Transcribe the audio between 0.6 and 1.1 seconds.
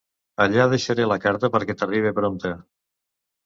deixaré